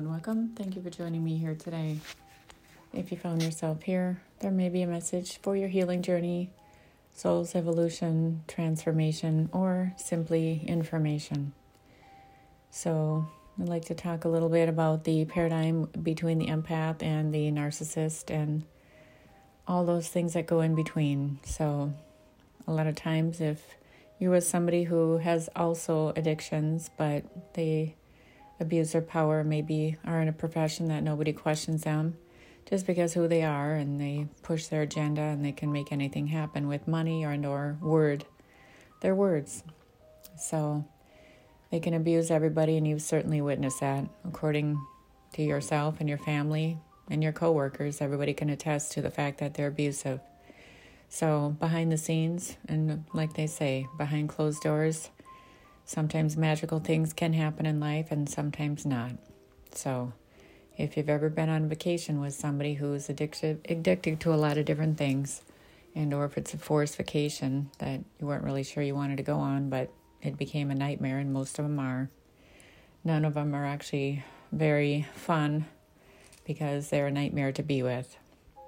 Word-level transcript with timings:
and 0.00 0.08
welcome. 0.08 0.48
Thank 0.56 0.76
you 0.76 0.82
for 0.82 0.88
joining 0.88 1.22
me 1.22 1.36
here 1.36 1.54
today. 1.54 1.98
If 2.94 3.12
you 3.12 3.18
found 3.18 3.42
yourself 3.42 3.82
here, 3.82 4.22
there 4.38 4.50
may 4.50 4.70
be 4.70 4.80
a 4.80 4.86
message 4.86 5.38
for 5.42 5.54
your 5.54 5.68
healing 5.68 6.00
journey, 6.00 6.52
soul's 7.12 7.54
evolution, 7.54 8.42
transformation, 8.48 9.50
or 9.52 9.92
simply 9.98 10.64
information. 10.66 11.52
So, 12.70 13.26
I'd 13.60 13.68
like 13.68 13.84
to 13.86 13.94
talk 13.94 14.24
a 14.24 14.28
little 14.30 14.48
bit 14.48 14.70
about 14.70 15.04
the 15.04 15.26
paradigm 15.26 15.84
between 16.02 16.38
the 16.38 16.46
empath 16.46 17.02
and 17.02 17.34
the 17.34 17.50
narcissist 17.50 18.30
and 18.30 18.64
all 19.68 19.84
those 19.84 20.08
things 20.08 20.32
that 20.32 20.46
go 20.46 20.62
in 20.62 20.74
between. 20.74 21.40
So, 21.44 21.92
a 22.66 22.72
lot 22.72 22.86
of 22.86 22.94
times, 22.94 23.42
if 23.42 23.62
you're 24.18 24.30
with 24.30 24.44
somebody 24.44 24.84
who 24.84 25.18
has 25.18 25.50
also 25.54 26.14
addictions, 26.16 26.88
but 26.96 27.52
they 27.52 27.96
abuse 28.60 28.92
their 28.92 29.02
power, 29.02 29.42
maybe 29.42 29.96
are 30.04 30.20
in 30.20 30.28
a 30.28 30.32
profession 30.32 30.88
that 30.88 31.02
nobody 31.02 31.32
questions 31.32 31.82
them 31.82 32.16
just 32.68 32.86
because 32.86 33.14
who 33.14 33.26
they 33.26 33.42
are 33.42 33.74
and 33.74 34.00
they 34.00 34.28
push 34.42 34.66
their 34.66 34.82
agenda 34.82 35.22
and 35.22 35.44
they 35.44 35.52
can 35.52 35.72
make 35.72 35.90
anything 35.90 36.28
happen 36.28 36.68
with 36.68 36.86
money 36.86 37.24
or 37.24 37.34
or 37.46 37.76
word 37.80 38.24
their 39.00 39.14
words. 39.14 39.64
So 40.38 40.84
they 41.70 41.80
can 41.80 41.94
abuse 41.94 42.30
everybody 42.30 42.76
and 42.76 42.86
you've 42.86 43.02
certainly 43.02 43.40
witnessed 43.40 43.80
that. 43.80 44.04
According 44.24 44.80
to 45.34 45.42
yourself 45.42 45.96
and 46.00 46.08
your 46.08 46.18
family 46.18 46.78
and 47.08 47.22
your 47.22 47.32
coworkers 47.32 48.00
everybody 48.00 48.34
can 48.34 48.50
attest 48.50 48.92
to 48.92 49.02
the 49.02 49.10
fact 49.10 49.38
that 49.38 49.54
they're 49.54 49.68
abusive. 49.68 50.20
So 51.08 51.56
behind 51.58 51.90
the 51.90 51.96
scenes 51.96 52.56
and 52.68 53.04
like 53.12 53.34
they 53.34 53.48
say 53.48 53.88
behind 53.98 54.28
closed 54.28 54.62
doors 54.62 55.10
Sometimes 55.90 56.36
magical 56.36 56.78
things 56.78 57.12
can 57.12 57.32
happen 57.32 57.66
in 57.66 57.80
life 57.80 58.12
and 58.12 58.28
sometimes 58.28 58.86
not. 58.86 59.10
So, 59.72 60.12
if 60.78 60.96
you've 60.96 61.08
ever 61.08 61.28
been 61.28 61.48
on 61.48 61.68
vacation 61.68 62.20
with 62.20 62.32
somebody 62.32 62.74
who's 62.74 63.08
addicted 63.08 63.66
addicted 63.68 64.20
to 64.20 64.32
a 64.32 64.36
lot 64.36 64.56
of 64.56 64.66
different 64.66 64.98
things, 64.98 65.42
and 65.96 66.14
or 66.14 66.26
if 66.26 66.38
it's 66.38 66.54
a 66.54 66.58
forced 66.58 66.96
vacation 66.96 67.70
that 67.78 68.04
you 68.20 68.26
weren't 68.28 68.44
really 68.44 68.62
sure 68.62 68.84
you 68.84 68.94
wanted 68.94 69.16
to 69.16 69.24
go 69.24 69.38
on, 69.38 69.68
but 69.68 69.90
it 70.22 70.38
became 70.38 70.70
a 70.70 70.76
nightmare, 70.76 71.18
and 71.18 71.32
most 71.32 71.58
of 71.58 71.64
them 71.64 71.80
are. 71.80 72.08
None 73.02 73.24
of 73.24 73.34
them 73.34 73.52
are 73.52 73.66
actually 73.66 74.22
very 74.52 75.08
fun 75.16 75.66
because 76.44 76.90
they're 76.90 77.08
a 77.08 77.10
nightmare 77.10 77.50
to 77.50 77.64
be 77.64 77.82
with. 77.82 78.16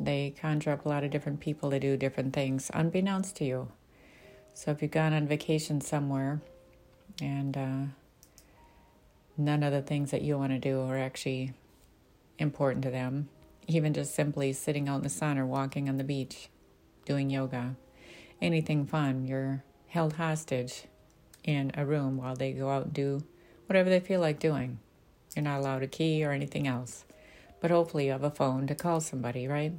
They 0.00 0.36
conjure 0.40 0.70
up 0.70 0.86
a 0.86 0.88
lot 0.88 1.02
of 1.02 1.10
different 1.10 1.40
people 1.40 1.72
to 1.72 1.80
do 1.80 1.96
different 1.96 2.32
things, 2.32 2.70
unbeknownst 2.72 3.34
to 3.38 3.44
you. 3.44 3.72
So 4.54 4.70
if 4.70 4.82
you've 4.82 4.92
gone 4.92 5.12
on 5.12 5.26
vacation 5.26 5.80
somewhere 5.80 6.40
and 7.20 7.56
uh, 7.56 7.92
none 9.36 9.62
of 9.62 9.72
the 9.72 9.82
things 9.82 10.10
that 10.10 10.22
you 10.22 10.38
want 10.38 10.52
to 10.52 10.58
do 10.58 10.80
are 10.80 10.98
actually 10.98 11.52
important 12.38 12.84
to 12.84 12.90
them. 12.90 13.28
Even 13.66 13.92
just 13.92 14.14
simply 14.14 14.52
sitting 14.52 14.88
out 14.88 14.96
in 14.96 15.02
the 15.02 15.08
sun 15.08 15.38
or 15.38 15.44
walking 15.44 15.88
on 15.88 15.98
the 15.98 16.04
beach, 16.04 16.48
doing 17.04 17.30
yoga, 17.30 17.76
anything 18.40 18.86
fun, 18.86 19.26
you're 19.26 19.62
held 19.88 20.14
hostage 20.14 20.84
in 21.44 21.70
a 21.74 21.84
room 21.84 22.16
while 22.16 22.36
they 22.36 22.52
go 22.52 22.70
out 22.70 22.84
and 22.84 22.92
do 22.92 23.22
whatever 23.66 23.90
they 23.90 24.00
feel 24.00 24.20
like 24.20 24.38
doing. 24.38 24.78
You're 25.36 25.42
not 25.42 25.60
allowed 25.60 25.82
a 25.82 25.86
key 25.86 26.24
or 26.24 26.32
anything 26.32 26.66
else. 26.66 27.04
But 27.60 27.70
hopefully, 27.70 28.06
you 28.06 28.12
have 28.12 28.22
a 28.22 28.30
phone 28.30 28.66
to 28.68 28.74
call 28.74 29.00
somebody, 29.00 29.48
right? 29.48 29.72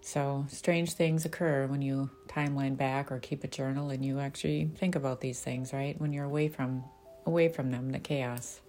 So, 0.00 0.46
strange 0.48 0.92
things 0.92 1.24
occur 1.24 1.66
when 1.66 1.82
you 1.82 2.10
timeline 2.28 2.76
back 2.76 3.10
or 3.10 3.18
keep 3.18 3.44
a 3.44 3.48
journal 3.48 3.90
and 3.90 4.04
you 4.04 4.20
actually 4.20 4.70
think 4.76 4.94
about 4.94 5.20
these 5.20 5.40
things, 5.40 5.72
right? 5.72 6.00
When 6.00 6.12
you're 6.12 6.24
away 6.24 6.48
from 6.48 6.84
away 7.26 7.48
from 7.48 7.70
them, 7.70 7.90
the 7.90 7.98
chaos. 7.98 8.60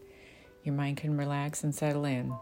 Your 0.64 0.76
mind 0.76 0.98
can 0.98 1.18
relax 1.18 1.64
and 1.64 1.74
settle 1.74 2.04
in. 2.04 2.36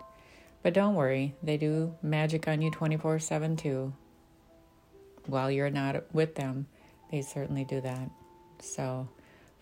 But 0.63 0.73
don't 0.73 0.95
worry, 0.95 1.35
they 1.43 1.58
do 1.58 1.95
magic 2.02 2.47
on 2.47 2.61
you 2.61 2.71
24/7 2.71 3.55
too. 3.55 3.93
While 5.27 5.52
you're 5.52 5.69
not 5.69 6.13
with 6.13 6.35
them, 6.35 6.67
they 7.11 7.21
certainly 7.21 7.65
do 7.65 7.81
that. 7.81 8.09
So, 8.59 9.09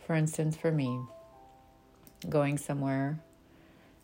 for 0.06 0.16
instance, 0.16 0.56
for 0.56 0.72
me, 0.72 1.02
going 2.30 2.58
somewhere, 2.58 3.20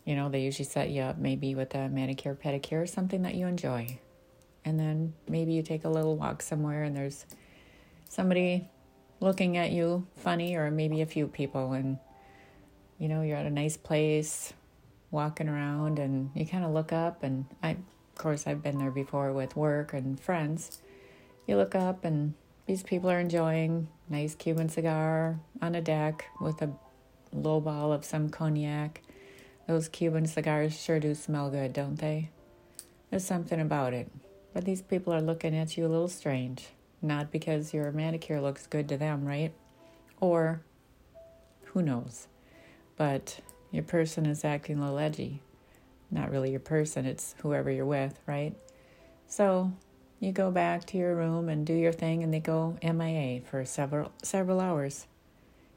you 0.04 0.14
know, 0.14 0.28
they 0.28 0.42
usually 0.42 0.66
set 0.66 0.90
you 0.90 1.02
up 1.02 1.16
maybe 1.16 1.54
with 1.54 1.74
a 1.74 1.88
manicure, 1.88 2.34
pedicure, 2.34 2.88
something 2.88 3.22
that 3.22 3.34
you 3.34 3.46
enjoy 3.46 3.98
and 4.64 4.78
then 4.78 5.14
maybe 5.28 5.52
you 5.52 5.62
take 5.62 5.84
a 5.84 5.88
little 5.88 6.16
walk 6.16 6.42
somewhere 6.42 6.82
and 6.84 6.96
there's 6.96 7.26
somebody 8.08 8.68
looking 9.20 9.56
at 9.56 9.70
you 9.70 10.06
funny 10.16 10.56
or 10.56 10.70
maybe 10.70 11.00
a 11.00 11.06
few 11.06 11.26
people 11.26 11.72
and 11.72 11.98
you 12.98 13.08
know 13.08 13.22
you're 13.22 13.36
at 13.36 13.46
a 13.46 13.50
nice 13.50 13.76
place 13.76 14.52
walking 15.10 15.48
around 15.48 15.98
and 15.98 16.30
you 16.34 16.46
kind 16.46 16.64
of 16.64 16.72
look 16.72 16.92
up 16.92 17.22
and 17.22 17.44
I 17.62 17.70
of 17.70 18.18
course 18.18 18.46
I've 18.46 18.62
been 18.62 18.78
there 18.78 18.90
before 18.90 19.32
with 19.32 19.56
work 19.56 19.92
and 19.94 20.20
friends. 20.20 20.80
You 21.46 21.56
look 21.56 21.74
up 21.74 22.04
and 22.04 22.34
these 22.66 22.82
people 22.82 23.10
are 23.10 23.18
enjoying 23.18 23.88
nice 24.08 24.34
Cuban 24.34 24.68
cigar 24.68 25.40
on 25.60 25.74
a 25.74 25.80
deck 25.80 26.26
with 26.40 26.60
a 26.62 26.70
low 27.32 27.60
ball 27.60 27.92
of 27.92 28.04
some 28.04 28.28
cognac. 28.28 29.02
Those 29.66 29.88
Cuban 29.88 30.26
cigars 30.26 30.78
sure 30.78 31.00
do 31.00 31.14
smell 31.14 31.50
good 31.50 31.72
don't 31.72 31.96
they? 31.96 32.30
There's 33.10 33.24
something 33.24 33.60
about 33.60 33.94
it 33.94 34.10
but 34.52 34.64
these 34.64 34.82
people 34.82 35.12
are 35.12 35.20
looking 35.20 35.56
at 35.56 35.76
you 35.76 35.86
a 35.86 35.88
little 35.88 36.08
strange. 36.08 36.68
Not 37.00 37.32
because 37.32 37.74
your 37.74 37.90
manicure 37.90 38.40
looks 38.40 38.66
good 38.66 38.88
to 38.90 38.96
them, 38.96 39.24
right? 39.24 39.52
Or 40.20 40.62
who 41.64 41.82
knows? 41.82 42.28
But 42.96 43.40
your 43.70 43.82
person 43.82 44.26
is 44.26 44.44
acting 44.44 44.78
a 44.78 44.82
little 44.82 44.98
edgy. 44.98 45.42
Not 46.10 46.30
really 46.30 46.50
your 46.50 46.60
person, 46.60 47.06
it's 47.06 47.34
whoever 47.42 47.70
you're 47.70 47.86
with, 47.86 48.20
right? 48.26 48.54
So 49.26 49.72
you 50.20 50.30
go 50.30 50.50
back 50.50 50.84
to 50.86 50.98
your 50.98 51.16
room 51.16 51.48
and 51.48 51.66
do 51.66 51.72
your 51.72 51.92
thing 51.92 52.22
and 52.22 52.32
they 52.32 52.38
go 52.38 52.76
MIA 52.82 53.40
for 53.40 53.64
several 53.64 54.12
several 54.22 54.60
hours. 54.60 55.06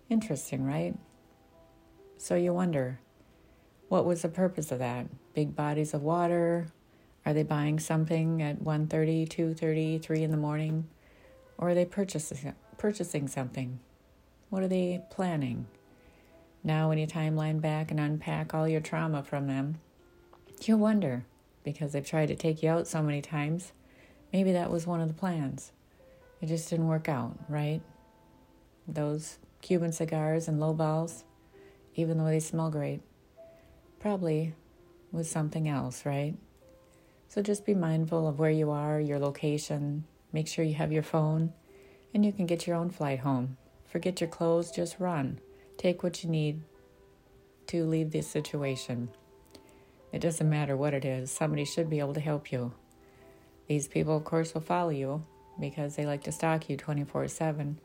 Interesting, 0.10 0.66
right? 0.66 0.94
So 2.18 2.36
you 2.36 2.54
wonder, 2.54 3.00
what 3.88 4.06
was 4.06 4.22
the 4.22 4.30
purpose 4.30 4.72
of 4.72 4.80
that? 4.80 5.08
Big 5.34 5.56
bodies 5.56 5.94
of 5.94 6.04
water, 6.04 6.68
are 7.26 7.34
they 7.34 7.44
buying 7.44 7.80
something 7.80 8.42
at 8.42 8.64
1.30, 8.64 9.28
2.30, 9.28 10.02
3 10.02 10.24
in 10.24 10.32
the 10.32 10.38
morning? 10.38 10.88
Or 11.58 11.70
are 11.70 11.74
they 11.74 11.86
purchasing, 11.86 12.54
purchasing 12.78 13.28
something? 13.28 13.80
What 14.50 14.62
are 14.62 14.68
they 14.68 15.02
planning? 15.10 15.66
Now, 16.64 16.90
when 16.90 16.98
you 16.98 17.08
timeline 17.08 17.62
back 17.62 17.92
and 17.92 18.00
unpack 18.00 18.54
all 18.54 18.68
your 18.68 18.82
trauma 18.82 19.24
from 19.24 19.48
them, 19.48 19.80
you 20.64 20.78
wonder, 20.78 21.26
because 21.64 21.92
they've 21.92 22.06
tried 22.06 22.28
to 22.28 22.36
take 22.36 22.62
you 22.64 22.70
out 22.70 22.88
so 22.88 23.02
many 23.02 23.22
times, 23.22 23.72
maybe 24.32 24.52
that 24.52 24.72
was 24.72 24.88
one 24.88 25.02
of 25.02 25.08
the 25.08 25.14
plans. 25.14 25.72
It 26.42 26.48
just 26.48 26.70
didn't 26.70 26.88
work 26.88 27.10
out, 27.10 27.38
right? 27.50 27.82
Those 28.88 29.40
Cuban 29.62 29.92
cigars 29.92 30.48
and 30.48 30.60
low 30.60 30.74
balls, 30.74 31.24
even 31.96 32.18
though 32.18 32.26
they 32.26 32.40
smell 32.40 32.70
great, 32.70 33.02
probably 34.00 34.54
was 35.12 35.30
something 35.30 35.68
else, 35.68 36.06
right? 36.06 36.36
So 37.36 37.42
just 37.42 37.66
be 37.66 37.76
mindful 37.76 38.30
of 38.30 38.40
where 38.40 38.50
you 38.50 38.72
are, 38.72 38.98
your 38.98 39.20
location. 39.20 40.06
Make 40.32 40.48
sure 40.48 40.64
you 40.64 40.76
have 40.76 40.94
your 40.94 41.04
phone, 41.04 41.52
and 42.14 42.24
you 42.26 42.32
can 42.32 42.46
get 42.46 42.66
your 42.66 42.78
own 42.78 42.90
flight 42.90 43.20
home. 43.20 43.58
Forget 43.84 44.22
your 44.22 44.30
clothes, 44.30 44.72
just 44.72 45.02
run. 45.02 45.42
Take 45.78 46.02
what 46.02 46.24
you 46.24 46.30
need 46.30 46.62
to 47.68 47.84
leave 47.84 48.12
this 48.12 48.30
situation. 48.30 49.10
It 50.14 50.20
doesn't 50.20 50.50
matter 50.50 50.78
what 50.78 50.94
it 50.94 51.04
is, 51.04 51.30
somebody 51.30 51.66
should 51.66 51.90
be 51.90 52.00
able 52.00 52.14
to 52.14 52.22
help 52.22 52.54
you. 52.54 52.72
These 53.68 53.90
people, 53.90 54.16
of 54.16 54.24
course, 54.24 54.54
will 54.54 54.62
follow 54.62 54.92
you 54.92 55.26
because 55.60 55.98
they 55.98 56.06
like 56.06 56.24
to 56.24 56.32
stalk 56.32 56.70
you 56.70 56.78
24 56.78 57.28
7, 57.28 57.82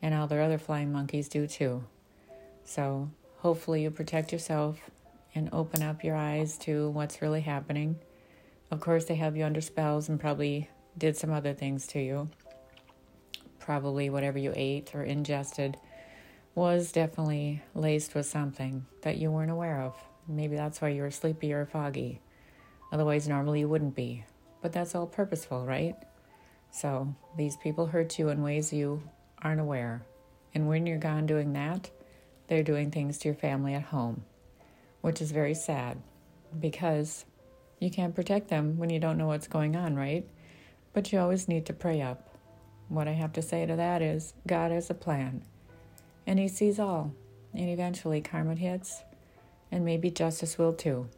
and 0.00 0.14
all 0.14 0.26
their 0.26 0.40
other 0.40 0.56
flying 0.56 0.90
monkeys 0.90 1.28
do 1.28 1.46
too. 1.46 1.84
So, 2.64 3.10
hopefully, 3.40 3.82
you 3.82 3.90
protect 3.90 4.32
yourself 4.32 4.80
and 5.34 5.50
open 5.52 5.82
up 5.82 6.02
your 6.02 6.16
eyes 6.16 6.56
to 6.60 6.88
what's 6.88 7.20
really 7.20 7.42
happening 7.42 7.98
of 8.74 8.80
course, 8.80 9.04
they 9.04 9.14
have 9.14 9.36
you 9.36 9.44
under 9.44 9.60
spells 9.60 10.08
and 10.08 10.18
probably 10.18 10.68
did 10.98 11.16
some 11.16 11.32
other 11.32 11.54
things 11.54 11.86
to 11.86 12.00
you. 12.00 12.28
Probably 13.60 14.10
whatever 14.10 14.36
you 14.36 14.52
ate 14.56 14.96
or 14.96 15.04
ingested 15.04 15.76
was 16.56 16.90
definitely 16.90 17.62
laced 17.74 18.16
with 18.16 18.26
something 18.26 18.84
that 19.02 19.16
you 19.16 19.30
weren't 19.30 19.52
aware 19.52 19.80
of. 19.80 19.96
Maybe 20.26 20.56
that's 20.56 20.80
why 20.80 20.88
you 20.88 21.02
were 21.02 21.12
sleepy 21.12 21.52
or 21.52 21.66
foggy. 21.66 22.20
Otherwise, 22.90 23.28
normally 23.28 23.60
you 23.60 23.68
wouldn't 23.68 23.94
be. 23.94 24.24
But 24.60 24.72
that's 24.72 24.96
all 24.96 25.06
purposeful, 25.06 25.64
right? 25.64 25.94
So 26.72 27.14
these 27.36 27.56
people 27.56 27.86
hurt 27.86 28.18
you 28.18 28.28
in 28.30 28.42
ways 28.42 28.72
you 28.72 29.04
aren't 29.40 29.60
aware. 29.60 30.02
And 30.52 30.66
when 30.66 30.84
you're 30.84 30.98
gone 30.98 31.26
doing 31.26 31.52
that, 31.52 31.90
they're 32.48 32.64
doing 32.64 32.90
things 32.90 33.18
to 33.18 33.28
your 33.28 33.36
family 33.36 33.74
at 33.74 33.82
home, 33.82 34.24
which 35.00 35.20
is 35.20 35.30
very 35.30 35.54
sad 35.54 35.98
because 36.58 37.24
you 37.80 37.90
can't 37.90 38.14
protect 38.14 38.48
them 38.48 38.78
when 38.78 38.90
you 38.90 38.98
don't 39.00 39.18
know 39.18 39.26
what's 39.26 39.48
going 39.48 39.76
on, 39.76 39.94
right? 39.96 40.26
But 40.92 41.12
you 41.12 41.18
always 41.18 41.48
need 41.48 41.66
to 41.66 41.72
pray 41.72 42.00
up. 42.00 42.28
What 42.88 43.08
I 43.08 43.12
have 43.12 43.32
to 43.34 43.42
say 43.42 43.66
to 43.66 43.76
that 43.76 44.02
is 44.02 44.34
God 44.46 44.70
has 44.70 44.90
a 44.90 44.94
plan, 44.94 45.42
and 46.26 46.38
He 46.38 46.48
sees 46.48 46.78
all, 46.78 47.14
and 47.52 47.68
eventually 47.68 48.20
karma 48.20 48.54
hits, 48.54 49.02
and 49.72 49.84
maybe 49.84 50.10
justice 50.10 50.58
will 50.58 50.72
too. 50.72 51.08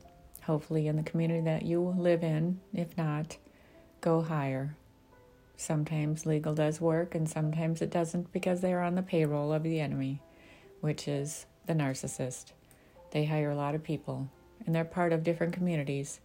hopefully 0.46 0.86
in 0.86 0.96
the 0.96 1.02
community 1.02 1.40
that 1.40 1.62
you 1.64 1.80
live 1.98 2.22
in. 2.22 2.60
If 2.72 2.96
not, 2.96 3.36
go 4.00 4.22
higher. 4.22 4.76
Sometimes 5.56 6.26
legal 6.26 6.54
does 6.54 6.80
work 6.80 7.14
and 7.14 7.28
sometimes 7.28 7.82
it 7.82 7.90
doesn't 7.90 8.32
because 8.32 8.60
they 8.60 8.72
are 8.72 8.82
on 8.82 8.94
the 8.94 9.02
payroll 9.02 9.52
of 9.52 9.62
the 9.62 9.80
enemy, 9.80 10.22
which 10.80 11.08
is 11.08 11.46
the 11.66 11.72
narcissist. 11.74 12.52
They 13.10 13.24
hire 13.24 13.50
a 13.50 13.56
lot 13.56 13.74
of 13.74 13.82
people 13.82 14.28
and 14.64 14.74
they're 14.74 14.84
part 14.84 15.12
of 15.12 15.24
different 15.24 15.52
communities 15.52 16.20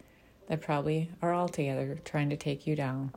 that 0.52 0.60
probably 0.60 1.08
are 1.22 1.32
all 1.32 1.48
together 1.48 1.98
trying 2.04 2.28
to 2.28 2.36
take 2.36 2.66
you 2.66 2.76
down. 2.76 3.10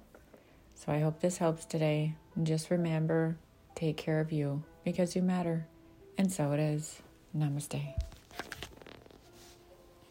So 0.73 0.93
I 0.93 1.01
hope 1.01 1.19
this 1.19 1.39
helps 1.39 1.65
today. 1.65 2.15
And 2.33 2.47
just 2.47 2.71
remember 2.71 3.35
take 3.75 3.97
care 3.97 4.21
of 4.21 4.31
you 4.31 4.63
because 4.85 5.17
you 5.17 5.21
matter. 5.21 5.67
And 6.17 6.31
so 6.31 6.53
it 6.53 6.61
is. 6.61 7.01
Namaste. 7.37 7.93